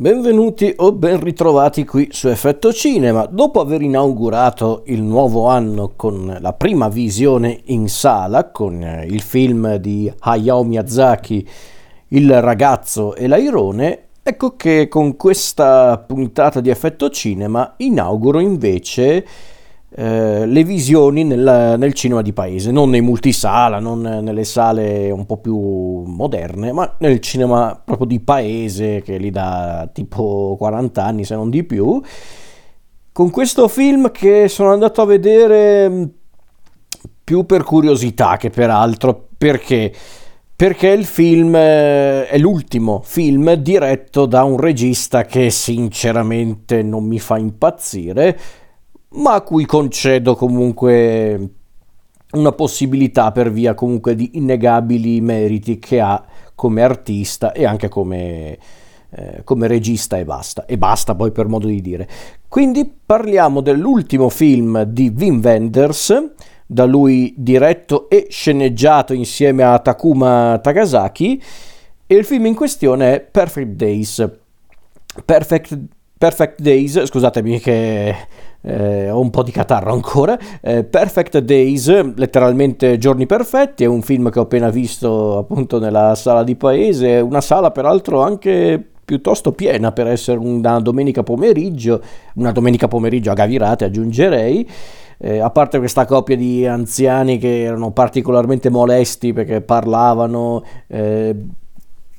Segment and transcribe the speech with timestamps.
[0.00, 3.26] Benvenuti o ben ritrovati qui su Effetto Cinema.
[3.26, 9.74] Dopo aver inaugurato il nuovo anno con la prima visione in sala, con il film
[9.74, 11.46] di Hayao Miyazaki,
[12.08, 19.26] Il ragazzo e l'airone, ecco che con questa puntata di Effetto Cinema inauguro invece
[19.92, 25.26] eh, le visioni nel, nel, cinema di paese, non nei multisala, non nelle sale un
[25.26, 31.24] po' più moderne, ma nel cinema proprio di paese che li dà tipo 40 anni
[31.24, 32.00] se non di più.
[33.12, 36.04] Con questo film che sono andato a vedere mm,
[37.24, 39.92] più per curiosità che per altro, perché?
[40.54, 47.18] Perché il film eh, è l'ultimo film diretto da un regista che sinceramente non mi
[47.18, 48.38] fa impazzire,
[49.12, 51.48] ma a cui concedo comunque
[52.32, 56.24] una possibilità per via comunque di innegabili meriti che ha
[56.54, 58.58] come artista e anche come,
[59.10, 62.08] eh, come regista e basta, e basta poi per modo di dire.
[62.46, 66.32] Quindi parliamo dell'ultimo film di Wim Wenders,
[66.66, 71.42] da lui diretto e sceneggiato insieme a Takuma Takasaki,
[72.06, 74.30] e il film in questione è Perfect Days.
[75.24, 75.78] Perfect,
[76.20, 78.14] Perfect Days, scusatemi che
[78.60, 80.38] eh, ho un po' di catarro ancora.
[80.60, 86.14] Eh, Perfect Days, letteralmente Giorni Perfetti, è un film che ho appena visto appunto nella
[86.14, 92.02] sala di paese, una sala peraltro anche piuttosto piena per essere una domenica pomeriggio,
[92.34, 94.68] una domenica pomeriggio a Gavirate aggiungerei.
[95.16, 101.34] Eh, a parte questa coppia di anziani che erano particolarmente molesti perché parlavano, eh,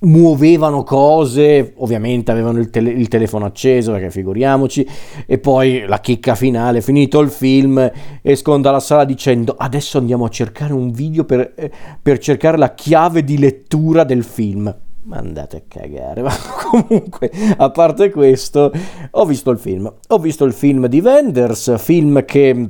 [0.04, 4.88] muovevano cose, ovviamente avevano il, tele- il, telefono acceso, perché figuriamoci,
[5.26, 7.92] e poi la chicca finale, finito il film,
[8.22, 12.74] escono dalla sala dicendo adesso andiamo a cercare un video per, eh, per cercare la
[12.74, 14.76] chiave di lettura del film.
[15.04, 16.34] Ma andate a cagare, ma
[16.70, 18.72] comunque, a parte questo,
[19.12, 19.92] ho visto il film.
[20.08, 22.70] Ho visto il film di Wenders, film che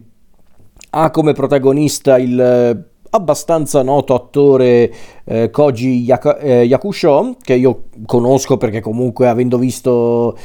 [0.93, 8.57] ha come protagonista il abbastanza noto attore eh, Koji Yak- eh, Yakusho, che io conosco
[8.57, 10.37] perché comunque avendo visto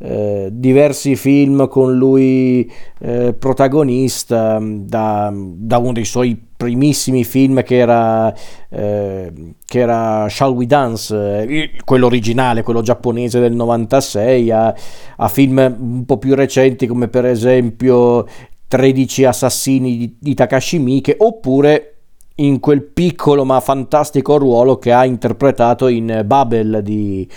[0.00, 2.70] eh, diversi film con lui
[3.00, 8.32] eh, protagonista da, da, uno dei suoi primissimi film che era,
[8.68, 9.32] eh,
[9.64, 14.74] che era Shall We Dance, eh, quello originale, quello giapponese del 96, a,
[15.16, 18.24] a film un po' più recenti come per esempio
[18.68, 21.97] 13 assassini di, di Takashi Miike oppure
[22.40, 27.28] in quel piccolo ma fantastico ruolo che ha interpretato in Babel di,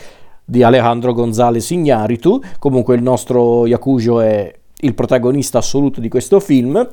[0.43, 2.41] di Alejandro González Iñárritu.
[2.59, 4.53] Comunque il nostro Yakujo è
[4.83, 6.87] il protagonista assoluto di questo film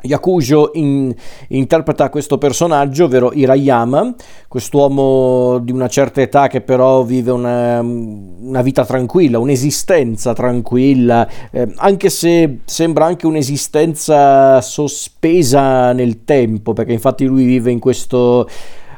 [0.00, 1.12] Yakujo in,
[1.48, 4.14] interpreta questo personaggio, ovvero Hirayama,
[4.46, 11.72] quest'uomo di una certa età che però vive una, una vita tranquilla, un'esistenza tranquilla, eh,
[11.76, 18.48] anche se sembra anche un'esistenza sospesa nel tempo, perché infatti lui vive in questo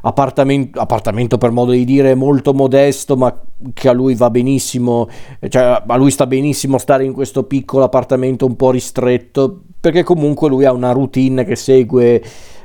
[0.02, 3.38] appartamento, appartamento per modo di dire molto modesto, ma
[3.74, 5.08] che a lui va benissimo,
[5.48, 10.48] cioè a lui sta benissimo stare in questo piccolo appartamento un po' ristretto perché comunque
[10.48, 12.22] lui ha una routine che segue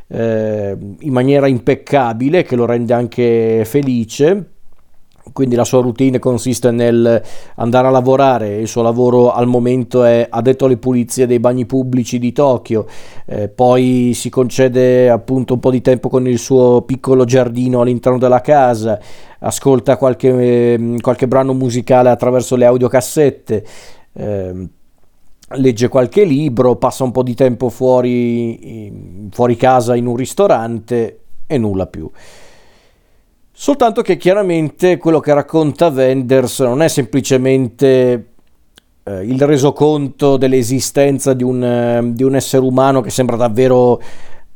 [0.07, 4.54] eh, in maniera impeccabile, che lo rende anche felice.
[5.33, 7.21] Quindi la sua routine consiste nel
[7.55, 12.19] andare a lavorare, il suo lavoro al momento è addetto alle pulizie dei bagni pubblici
[12.19, 12.87] di Tokyo,
[13.25, 18.17] eh, poi si concede appunto un po' di tempo con il suo piccolo giardino all'interno
[18.17, 18.99] della casa,
[19.39, 23.65] ascolta qualche, eh, qualche brano musicale attraverso le audiocassette.
[24.13, 24.67] Eh,
[25.49, 31.57] legge qualche libro, passa un po' di tempo fuori, fuori casa in un ristorante e
[31.57, 32.09] nulla più.
[33.57, 38.31] Soltanto che chiaramente quello che racconta Wenders non è semplicemente
[39.01, 44.01] eh, il resoconto dell'esistenza di un, eh, di un essere umano che sembra davvero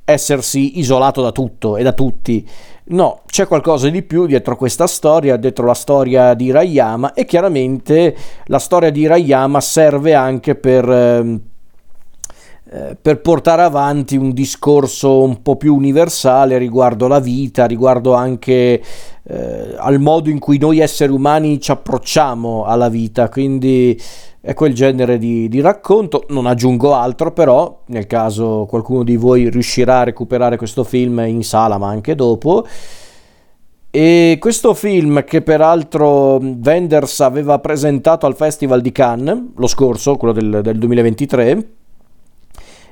[0.03, 2.45] essersi isolato da tutto e da tutti,
[2.91, 8.15] No, c'è qualcosa di più dietro questa storia, dietro la storia di Rayama e chiaramente
[8.45, 11.39] la storia di Rayama serve anche per, eh,
[13.01, 18.79] per portare avanti un discorso un po' più universale riguardo la vita, riguardo anche
[19.23, 23.99] eh, al modo in cui noi esseri umani ci approcciamo alla vita, quindi
[24.41, 26.25] è quel genere di, di, racconto.
[26.29, 31.43] Non aggiungo altro, però, nel caso qualcuno di voi riuscirà a recuperare questo film in
[31.43, 32.67] sala, ma anche dopo.
[33.91, 40.33] E questo film, che peraltro Wenders aveva presentato al Festival di Cannes lo scorso, quello
[40.33, 41.78] del, del 2023.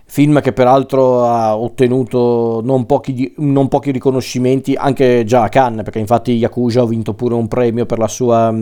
[0.09, 5.99] Film che peraltro ha ottenuto non pochi, non pochi riconoscimenti anche già a Cannes, perché
[5.99, 8.55] infatti Yakuza ha vinto pure un premio per la sua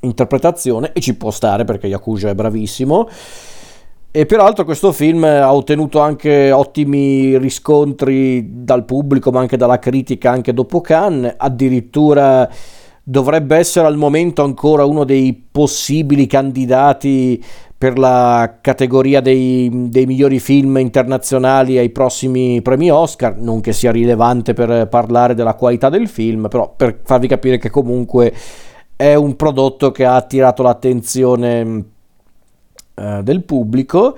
[0.00, 3.06] interpretazione e ci può stare perché Yakuza è bravissimo.
[4.10, 10.30] E peraltro questo film ha ottenuto anche ottimi riscontri dal pubblico, ma anche dalla critica,
[10.30, 11.34] anche dopo Cannes.
[11.36, 12.48] Addirittura
[13.08, 17.40] dovrebbe essere al momento ancora uno dei possibili candidati
[17.78, 23.92] per la categoria dei, dei, migliori film internazionali ai prossimi premi Oscar, non che sia
[23.92, 28.34] rilevante per parlare della qualità del film, però per farvi capire che comunque
[28.96, 31.84] è un prodotto che ha attirato l'attenzione
[32.92, 34.16] eh, del pubblico.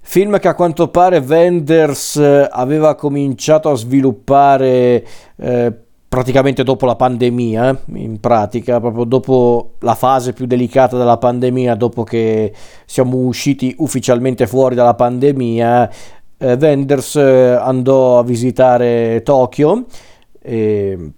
[0.00, 5.72] Film che a quanto pare Wenders eh, aveva cominciato a sviluppare eh,
[6.08, 11.74] praticamente dopo la pandemia, eh, in pratica, proprio dopo la fase più delicata della pandemia,
[11.74, 12.52] dopo che
[12.86, 15.90] siamo usciti ufficialmente fuori dalla pandemia,
[16.38, 19.84] eh, Wenders eh, andò a visitare Tokyo
[20.40, 21.12] e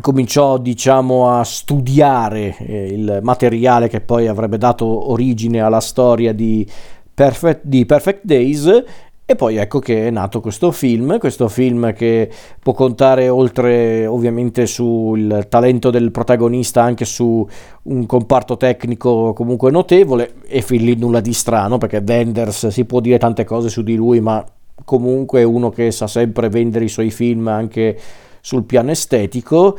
[0.00, 6.68] cominciò diciamo a studiare eh, il materiale che poi avrebbe dato origine alla storia di
[7.14, 8.84] Perfect, di Perfect Days
[9.24, 12.30] e poi ecco che è nato questo film, questo film che
[12.60, 17.46] può contare oltre ovviamente sul talento del protagonista anche su
[17.84, 23.00] un comparto tecnico comunque notevole e fin lì nulla di strano perché Wenders si può
[23.00, 24.44] dire tante cose su di lui ma
[24.84, 27.98] comunque è uno che sa sempre vendere i suoi film anche
[28.40, 29.78] sul piano estetico.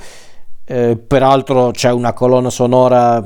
[0.66, 3.22] Eh, peraltro c'è una colonna sonora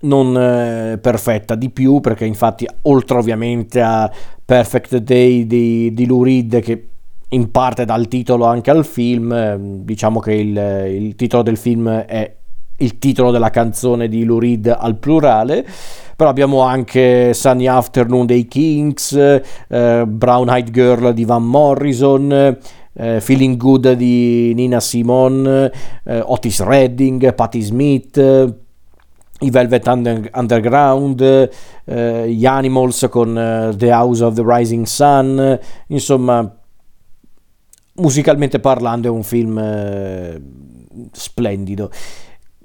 [0.00, 4.10] non eh, perfetta di più perché infatti oltre ovviamente a
[4.44, 6.88] Perfect Day di, di Lou Reed che
[7.30, 10.56] in parte dà il titolo anche al film eh, diciamo che il,
[10.88, 12.34] il, titolo del film è
[12.78, 15.66] il titolo della canzone di Lou Reed al plurale
[16.14, 22.58] però abbiamo anche Sunny Afternoon dei Kings eh, Brown Eyed Girl di Van Morrison
[22.98, 25.70] eh, Feeling Good di Nina Simone,
[26.04, 28.52] eh, Otis Redding, Patti Smith, eh,
[29.40, 31.50] i Velvet Under- Underground,
[31.84, 36.56] eh, gli Animals con eh, The House of the Rising Sun, insomma,
[37.94, 40.40] musicalmente parlando è un film eh,
[41.12, 41.90] splendido.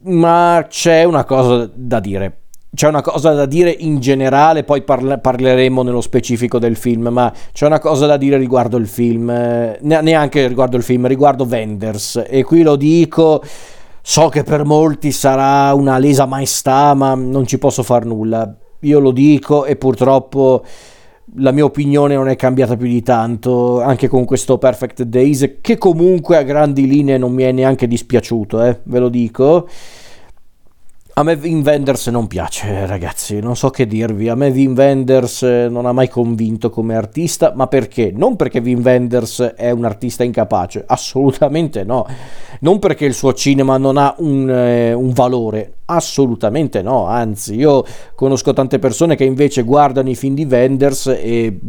[0.03, 2.41] Ma c'è una cosa da dire
[2.73, 7.31] c'è una cosa da dire in generale, poi parla- parleremo nello specifico del film, ma
[7.51, 12.23] c'è una cosa da dire riguardo il film, eh, neanche riguardo il film, riguardo Wenders.
[12.25, 13.43] E qui lo dico,
[14.01, 18.55] so che per molti sarà una lesa maestà, ma non ci posso far nulla.
[18.81, 20.63] Io lo dico e purtroppo
[21.35, 25.77] la mia opinione non è cambiata più di tanto, anche con questo Perfect Days, che
[25.77, 29.67] comunque a grandi linee non mi è neanche dispiaciuto, eh, ve lo dico.
[31.13, 34.29] A me Wim Wenders non piace, ragazzi, non so che dirvi.
[34.29, 38.13] A me Wim Wenders non ha mai convinto come artista, ma perché?
[38.15, 42.07] Non perché Wim Wenders è un artista incapace, assolutamente no.
[42.61, 47.07] Non perché il suo cinema non ha un, eh, un valore, assolutamente no.
[47.07, 47.83] Anzi, io
[48.15, 51.59] conosco tante persone che invece guardano i film di Wenders e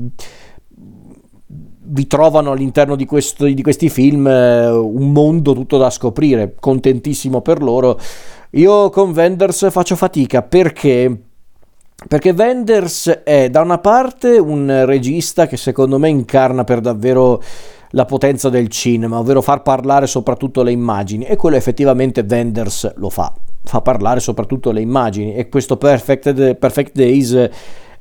[1.85, 7.41] vi trovano all'interno di, questo, di questi film eh, un mondo tutto da scoprire, contentissimo
[7.41, 7.99] per loro
[8.55, 11.19] io con Wenders faccio fatica perché?
[12.07, 17.41] Perché Wenders è da una parte un regista che secondo me incarna per davvero
[17.93, 23.09] la potenza del cinema, ovvero far parlare soprattutto le immagini e quello effettivamente Wenders lo
[23.09, 23.33] fa,
[23.63, 27.51] fa parlare soprattutto le immagini e questo Perfect, Perfect Days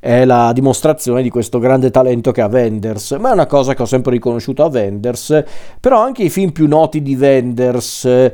[0.00, 3.82] è la dimostrazione di questo grande talento che ha Wenders, ma è una cosa che
[3.82, 5.44] ho sempre riconosciuto a Wenders,
[5.80, 8.32] però anche i film più noti di Wenders eh,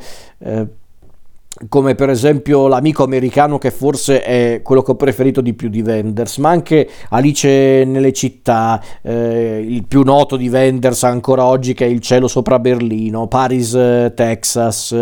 [1.68, 5.82] come per esempio l'amico americano che forse è quello che ho preferito di più di
[5.82, 11.86] Wenders, ma anche Alice nelle città, eh, il più noto di Wenders ancora oggi che
[11.86, 14.92] è Il cielo sopra Berlino, Paris, eh, Texas,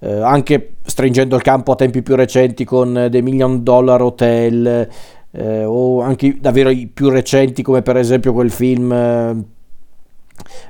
[0.00, 4.88] eh, anche stringendo il campo a tempi più recenti con The Million Dollar Hotel,
[5.30, 9.44] eh, o anche davvero i più recenti come per esempio quel film eh,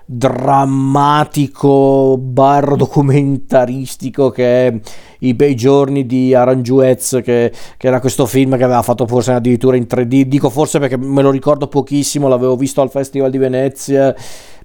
[0.05, 4.81] drammatico bar documentaristico che è
[5.21, 9.77] I bei giorni di Aranjuez che, che, era questo film che aveva fatto forse addirittura
[9.77, 14.15] in 3D dico forse perché me lo ricordo pochissimo l'avevo visto al Festival di Venezia.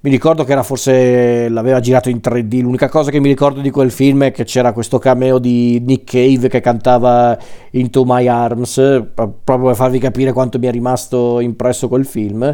[0.05, 3.69] Mi ricordo che era forse l'aveva girato in 3D l'unica cosa che mi ricordo di
[3.69, 7.37] quel film è che c'era questo cameo di Nick Cave che cantava
[7.71, 12.53] Into My Arms proprio per farvi capire quanto mi è rimasto impresso quel film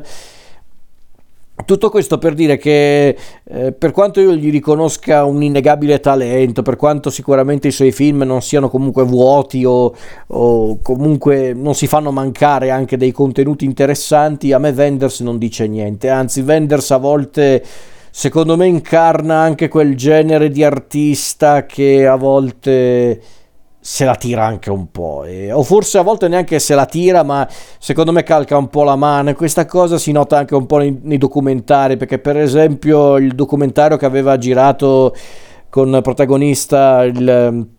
[1.66, 6.76] tutto questo per dire che eh, per quanto io gli riconosca un innegabile talento, per
[6.76, 9.94] quanto sicuramente i suoi film non siano comunque vuoti o,
[10.28, 15.68] o, comunque non si fanno mancare anche dei contenuti interessanti, a me Wenders non dice
[15.68, 17.64] niente, anzi Wenders a volte
[18.12, 23.22] secondo me incarna anche quel genere di artista che a volte
[23.80, 27.24] se la tira anche un po', e, o forse a volte neanche se la tira,
[27.24, 27.48] ma
[27.80, 29.34] secondo me calca un po' la mano.
[29.34, 33.98] Questa cosa si nota anche un po' nei, nei documentari, perché per esempio il documentario
[33.98, 35.16] che aveva girato
[35.70, 37.78] con protagonista il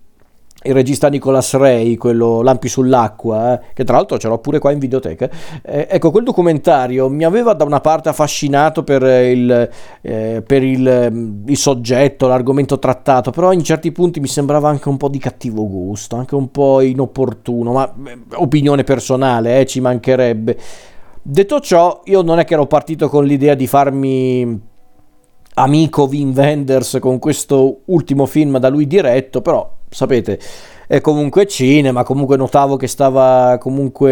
[0.62, 4.72] il regista Nicolas Ray, quello Lampi sull'acqua, eh, che tra l'altro ce l'ho pure qua
[4.72, 5.28] in videoteca.
[5.62, 9.70] Eh, ecco, quel documentario mi aveva da una parte affascinato per, il,
[10.02, 14.98] eh, per il, il, soggetto, l'argomento trattato, però in certi punti mi sembrava anche un
[14.98, 20.58] po' di cattivo gusto, anche un po' inopportuno, ma eh, opinione personale, eh, ci mancherebbe.
[21.22, 24.68] Detto ciò, io non è che ero partito con l'idea di farmi
[25.60, 30.38] amico Wim Wenders con questo ultimo film da lui diretto, però sapete,
[30.90, 34.10] è comunque cinema, comunque notavo che stava comunque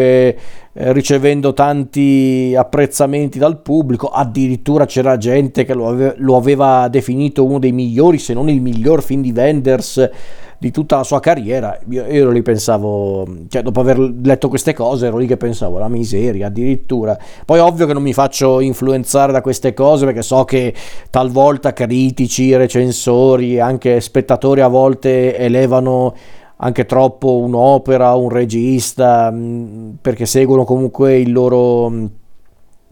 [0.72, 7.44] eh, ricevendo tanti apprezzamenti dal pubblico, addirittura c'era gente che lo, ave- lo, aveva definito
[7.44, 10.08] uno dei migliori, se non il miglior film di Wenders
[10.56, 11.76] di tutta la sua carriera.
[11.88, 15.78] Io, io ero lì pensavo, cioè dopo aver letto queste cose ero lì che pensavo,
[15.78, 17.18] la miseria addirittura.
[17.44, 20.72] Poi ovvio che non mi faccio influenzare da queste cose perché so che
[21.10, 26.14] talvolta critici, recensori, anche spettatori a volte elevano
[26.60, 32.06] anche troppo un'opera, un regista, mm, perché seguono comunque il loro mm,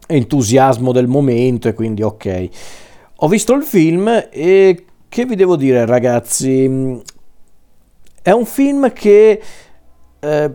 [0.07, 2.49] entusiasmo del momento e quindi ok.
[3.17, 6.97] Ho visto il film e che vi devo dire ragazzi, mm,
[8.21, 9.41] è un film che
[10.19, 10.51] eh,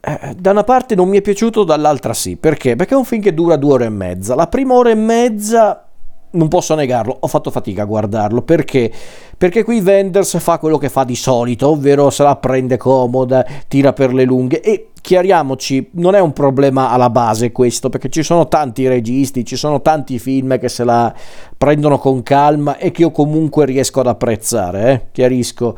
[0.00, 2.36] eh, da una parte non mi è piaciuto, dall'altra sì.
[2.36, 2.76] Perché?
[2.76, 4.34] Perché è un film che dura due ore e mezza.
[4.34, 5.91] La prima ora e mezza
[6.32, 8.90] non posso negarlo, ho fatto fatica a guardarlo perché?
[9.36, 13.92] Perché qui Wenders fa quello che fa di solito, ovvero se la prende comoda, tira
[13.92, 18.46] per le lunghe e chiariamoci, non è un problema alla base questo, perché ci sono
[18.48, 21.12] tanti registi, ci sono tanti film che se la
[21.58, 25.06] prendono con calma e che io comunque riesco ad apprezzare, eh?
[25.12, 25.76] chiarisco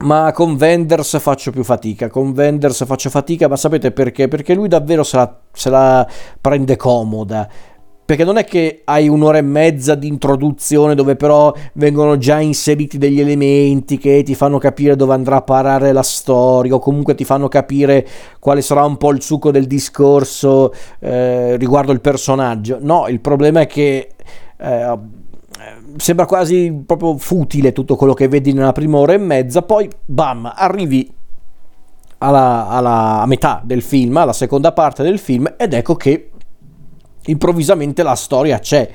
[0.00, 4.28] ma con Wenders faccio più fatica, con Wenders faccio fatica, ma sapete perché?
[4.28, 6.06] Perché lui davvero se la, se la
[6.40, 7.48] prende comoda,
[8.08, 12.96] perché non è che hai un'ora e mezza di introduzione dove però vengono già inseriti
[12.96, 17.26] degli elementi che ti fanno capire dove andrà a parare la storia o comunque ti
[17.26, 22.78] fanno capire quale sarà un po' il succo del discorso eh, riguardo il personaggio.
[22.80, 24.08] No, il problema è che...
[24.56, 24.98] Eh,
[25.96, 30.50] sembra quasi proprio futile tutto quello che vedi nella prima ora e mezza, poi bam,
[30.54, 31.12] arrivi
[32.18, 36.30] alla, alla, metà del film, alla seconda parte del film, ed ecco che
[37.30, 38.90] improvvisamente la storia c'è.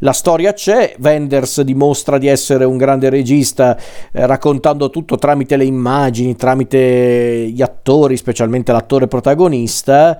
[0.00, 5.64] La storia c'è, Wenders dimostra di essere un grande regista eh, raccontando tutto tramite le
[5.64, 10.18] immagini, tramite gli attori, specialmente l'attore protagonista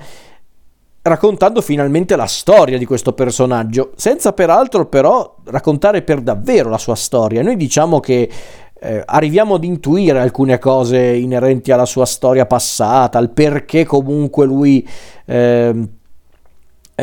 [1.07, 6.97] raccontando finalmente la storia di questo personaggio, senza peraltro però raccontare per davvero la sua
[6.97, 7.43] storia.
[7.43, 8.29] Noi diciamo che
[8.79, 14.87] eh, arriviamo ad intuire alcune cose inerenti alla sua storia passata, al perché comunque lui
[15.25, 15.89] eh,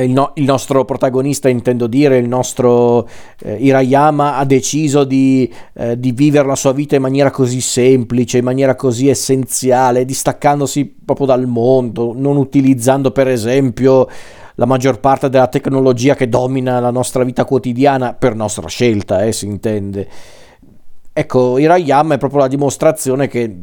[0.02, 3.08] il, no, il, nostro protagonista, intendo dire, il nostro
[3.40, 8.40] eh, Hirayama ha deciso di, eh, di, vivere la sua vita in maniera così semplice,
[8.40, 14.08] in maniera così essenziale, distaccandosi proprio dal mondo, non utilizzando per esempio
[14.56, 19.32] la maggior parte della tecnologia che domina la nostra vita quotidiana per nostra scelta, eh,
[19.32, 20.08] si intende.
[21.14, 23.56] Ecco, Hirayama è proprio la dimostrazione che,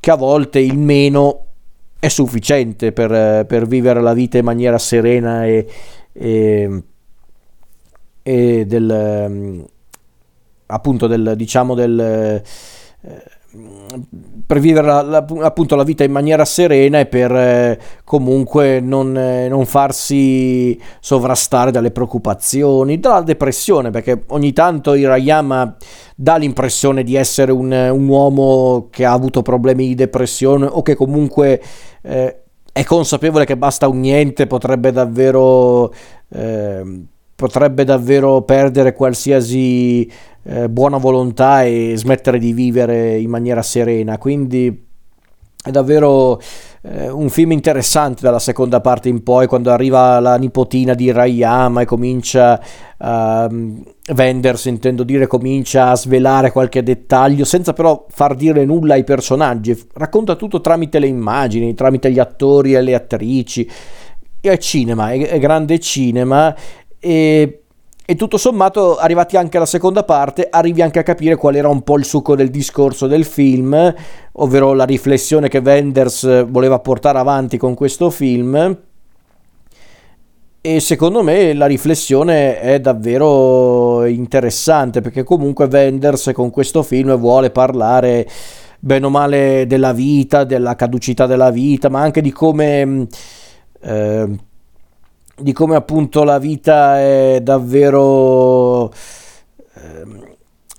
[0.00, 1.47] che a volte il meno
[1.98, 5.66] è sufficiente per, per, vivere la vita in maniera serena e,
[6.12, 6.82] e,
[8.22, 9.66] e del
[10.66, 12.42] appunto del diciamo del eh,
[14.46, 19.16] per vivere la, la, appunto la vita in maniera serena e per eh, comunque non,
[19.16, 25.76] eh, non, farsi sovrastare dalle preoccupazioni, dalla depressione, perché ogni tanto Hirayama
[26.14, 30.94] dà l'impressione di essere un, un uomo che ha avuto problemi di depressione o che
[30.94, 31.62] comunque
[32.02, 35.92] eh, è consapevole che basta un niente, potrebbe davvero,
[36.28, 36.82] eh,
[37.38, 40.10] potrebbe davvero perdere qualsiasi
[40.42, 44.18] eh, buona volontà e smettere di vivere in maniera serena.
[44.18, 44.86] Quindi
[45.62, 46.40] è davvero
[46.82, 51.82] eh, un film interessante dalla seconda parte in poi, quando arriva la nipotina di Rayama
[51.82, 52.60] e comincia
[52.96, 58.94] a uh, vendersi, intendo dire, comincia a svelare qualche dettaglio, senza però far dire nulla
[58.94, 59.80] ai personaggi.
[59.92, 63.70] Racconta tutto tramite le immagini, tramite gli attori e le attrici.
[64.40, 66.52] È cinema, è, è grande cinema
[66.98, 67.62] e
[68.10, 71.82] e tutto sommato, arrivati anche alla seconda parte, arrivi anche a capire qual era un
[71.82, 73.94] po' il succo del discorso del film,
[74.32, 78.78] ovvero la riflessione che Wenders voleva portare avanti con questo film.
[80.62, 87.50] E secondo me la riflessione è davvero interessante perché comunque Wenders con questo film vuole
[87.50, 88.26] parlare
[88.80, 93.06] bene o male della vita, della caducità della vita, ma anche di come,
[93.82, 94.38] eh,
[95.38, 98.90] di come appunto la vita è davvero
[99.74, 100.26] eh,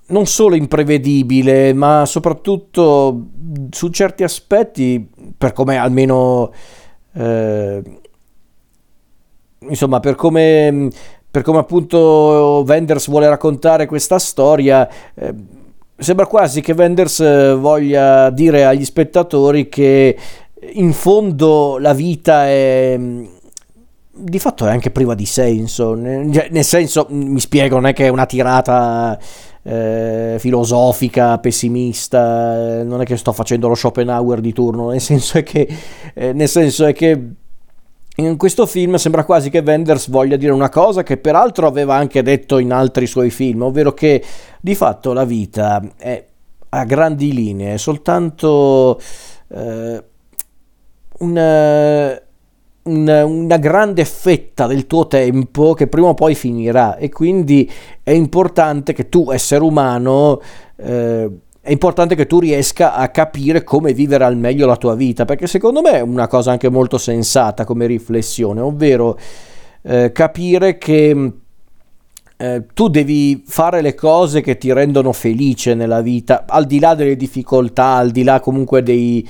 [0.07, 3.27] non solo imprevedibile, ma soprattutto
[3.69, 6.51] su certi aspetti, per come almeno...
[7.13, 7.81] Eh,
[9.67, 10.89] insomma, per come,
[11.29, 15.33] per come appunto Wenders vuole raccontare questa storia, eh,
[15.97, 20.17] sembra quasi che Wenders voglia dire agli spettatori che
[20.73, 22.97] in fondo la vita è
[24.19, 28.05] di fatto è anche priva di senso, cioè, nel senso, mi spiego, non è che
[28.05, 29.17] è una tirata
[29.63, 35.43] eh, filosofica, pessimista, non è che sto facendo lo Schopenhauer di turno, nel senso è
[35.43, 35.67] che,
[36.13, 37.21] eh, nel senso è che
[38.15, 42.21] in questo film sembra quasi che Wenders voglia dire una cosa che peraltro aveva anche
[42.21, 44.23] detto in altri suoi film, ovvero che
[44.59, 46.25] di fatto la vita è
[46.69, 48.99] a grandi linee, soltanto
[49.47, 50.03] eh,
[51.19, 52.21] una,
[52.89, 56.97] una, una, grande fetta del tuo tempo che prima o poi finirà.
[56.97, 57.69] E quindi
[58.03, 60.41] è importante che tu, essere umano,
[60.77, 61.29] eh,
[61.61, 65.45] è importante che tu riesca a capire come vivere al meglio la tua vita, perché
[65.45, 69.17] secondo me è una cosa anche molto sensata come riflessione, ovvero
[69.83, 71.31] eh, capire che
[72.37, 76.95] eh, tu devi fare le cose che ti rendono felice nella vita, al di là
[76.95, 79.27] delle difficoltà, al di là comunque dei...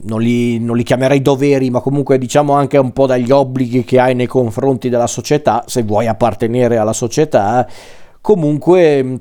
[0.00, 3.98] Non li, non li chiamerei doveri, ma comunque diciamo anche un po' dagli obblighi che
[3.98, 7.66] hai nei confronti della società, se vuoi appartenere alla società,
[8.20, 9.20] comunque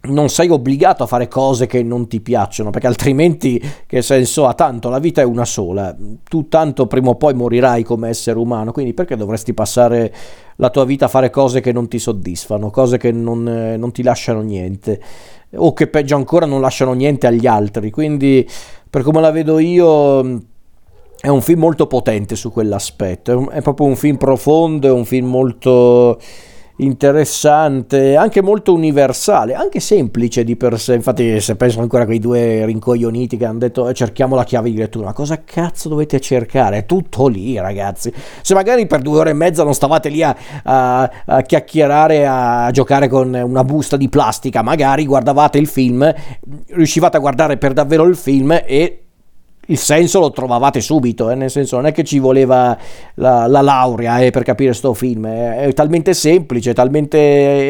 [0.00, 4.54] non sei obbligato a fare cose che non ti piacciono, perché altrimenti che senso ha
[4.54, 4.88] tanto?
[4.88, 8.94] La vita è una sola, tu tanto prima o poi morirai come essere umano, quindi
[8.94, 10.14] perché dovresti passare
[10.56, 13.90] la tua vita a fare cose che non ti soddisfano, cose che non, eh, non
[13.90, 15.00] ti lasciano niente,
[15.56, 18.48] o che peggio ancora non lasciano niente agli altri, quindi
[18.90, 20.20] per come la vedo io
[21.20, 25.28] è un film molto potente su quell'aspetto, è proprio un film profondo, è un film
[25.28, 26.18] molto
[26.78, 30.94] interessante, anche molto universale, anche semplice di per sé.
[30.94, 34.70] Infatti, se penso ancora a quei due rincoglioniti che hanno detto eh, cerchiamo la chiave
[34.70, 36.78] di lettura, ma cosa cazzo dovete cercare?
[36.78, 38.12] È tutto lì, ragazzi.
[38.42, 42.70] Se magari per due ore e mezza non stavate lì a, a, a chiacchierare, a
[42.70, 46.12] giocare con una busta di plastica, magari guardavate il film,
[46.68, 49.02] riuscivate a guardare per davvero il film e
[49.70, 51.34] il senso lo trovavate subito, eh?
[51.34, 52.76] nel senso non è che ci voleva
[53.14, 57.18] la, la laurea eh, per capire sto film, è, è talmente semplice, talmente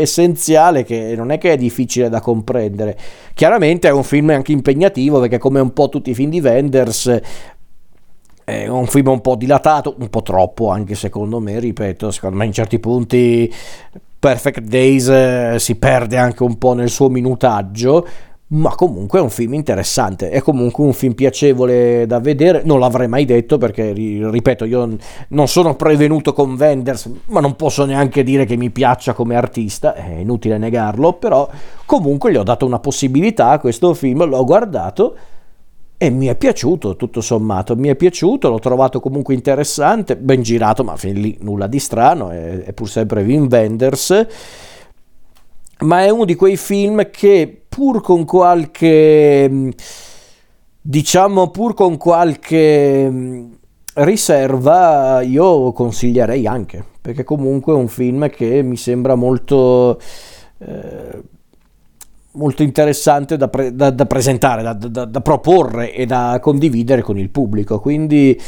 [0.01, 2.97] essenziale che non è che è difficile da comprendere.
[3.35, 7.21] Chiaramente è un film anche impegnativo perché come un po' tutti i film di Wenders
[8.45, 12.47] è un film un po' dilatato, un po' troppo anche secondo me, ripeto, secondo me
[12.47, 13.53] in certi punti
[14.19, 18.07] Perfect Days eh, si perde anche un po' nel suo minutaggio,
[18.51, 23.07] ma comunque è un film interessante, è comunque un film piacevole da vedere, non l'avrei
[23.07, 24.97] mai detto perché, ripeto, io
[25.29, 29.95] non sono prevenuto con Wenders, ma non posso neanche dire che mi piaccia come artista,
[29.95, 31.49] è inutile negarlo, però
[31.85, 35.17] comunque gli ho dato una possibilità a questo film, l'ho guardato
[35.99, 40.85] e mi è piaciuto tutto sommato, mi è piaciuto, l'ho trovato comunque interessante, ben girato,
[40.85, 44.27] ma fin lì nulla di strano, è, è pur sempre Wim Wenders.
[45.81, 49.73] Ma è uno di quei film che pur con qualche
[50.81, 53.47] diciamo pur con qualche
[53.95, 60.01] riserva io consiglierei anche perché comunque è un film che mi sembra molto
[60.59, 61.23] eh,
[62.33, 67.31] molto interessante da, pre- da, da presentare, da, da, proporre e da condividere con il
[67.31, 67.81] pubblico.
[67.81, 68.41] Quindi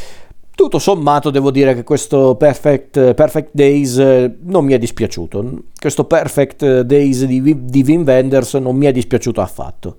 [0.60, 5.62] tutto sommato devo dire che questo Perfect, Perfect Days eh, non mi è dispiaciuto.
[5.78, 9.96] Questo Perfect Days di, di Wim Wenders non mi è dispiaciuto affatto.